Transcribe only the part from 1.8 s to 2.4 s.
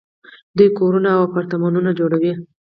جوړوي.